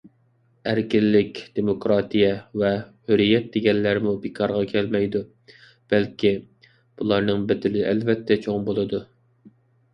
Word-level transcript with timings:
ئەركىنلىك، 0.69 1.41
دېموكراتىيە 1.59 2.31
ۋە 2.61 2.71
ھۆرىيەت 3.11 3.51
دېگەنلەرمۇ 3.57 4.15
بىكارغا 4.25 4.63
كەلمەيدۇ. 4.73 5.23
بەلكى 5.95 6.35
بۇلارنىڭ 6.65 7.49
بەدىلى 7.53 7.89
ئەلۋەتتە 7.93 8.43
چوڭ 8.49 8.69
بولىدۇ. 8.71 9.07